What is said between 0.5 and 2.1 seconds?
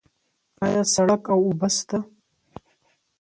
آیا سړک او اوبه شته؟